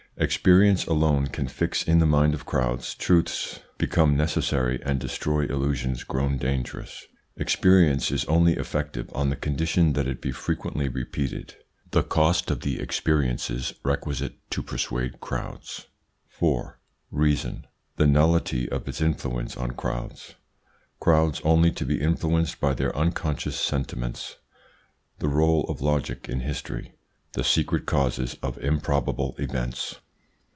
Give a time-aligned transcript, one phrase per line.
[0.17, 6.03] Experience alone can fix in the mind of crowds truths become necessary and destroy illusions
[6.03, 11.55] grown dangerous Experience is only effective on the condition that it be frequently repeated
[11.91, 15.87] The cost of the experiences requisite to persuade crowds.
[16.27, 16.77] 4.
[17.09, 17.65] REASON.
[17.95, 20.35] The nullity of its influence on crowds
[20.99, 24.35] Crowds only to be influenced by their unconscious sentiments
[25.19, 26.93] The role of logic in history
[27.33, 29.95] The secret causes of improbable events.